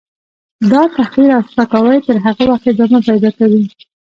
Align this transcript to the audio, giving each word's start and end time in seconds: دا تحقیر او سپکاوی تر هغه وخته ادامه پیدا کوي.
دا 0.71 0.81
تحقیر 0.97 1.29
او 1.37 1.41
سپکاوی 1.51 1.99
تر 2.05 2.15
هغه 2.25 2.43
وخته 2.47 2.67
ادامه 2.71 2.99
پیدا 3.07 3.29
کوي. 3.39 3.63